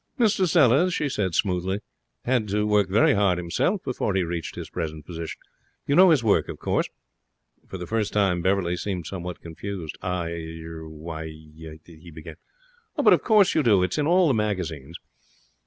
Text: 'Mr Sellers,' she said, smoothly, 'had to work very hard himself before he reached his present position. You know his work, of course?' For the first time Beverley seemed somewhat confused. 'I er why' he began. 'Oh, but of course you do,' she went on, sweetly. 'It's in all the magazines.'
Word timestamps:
'Mr 0.19 0.49
Sellers,' 0.49 0.95
she 0.95 1.07
said, 1.07 1.35
smoothly, 1.35 1.77
'had 2.25 2.47
to 2.47 2.65
work 2.65 2.89
very 2.89 3.13
hard 3.13 3.37
himself 3.37 3.83
before 3.83 4.15
he 4.15 4.23
reached 4.23 4.55
his 4.55 4.67
present 4.67 5.05
position. 5.05 5.39
You 5.85 5.95
know 5.95 6.09
his 6.09 6.23
work, 6.23 6.49
of 6.49 6.57
course?' 6.57 6.89
For 7.67 7.77
the 7.77 7.85
first 7.85 8.11
time 8.11 8.41
Beverley 8.41 8.77
seemed 8.77 9.05
somewhat 9.05 9.41
confused. 9.41 9.99
'I 10.01 10.29
er 10.63 10.89
why' 10.89 11.27
he 11.85 12.09
began. 12.11 12.37
'Oh, 12.97 13.03
but 13.03 13.13
of 13.13 13.21
course 13.21 13.53
you 13.53 13.61
do,' 13.61 13.73
she 13.73 13.73
went 13.73 13.73
on, 13.75 13.77
sweetly. 13.77 13.85
'It's 13.85 13.97
in 13.99 14.07
all 14.07 14.27
the 14.27 14.33
magazines.' 14.33 14.97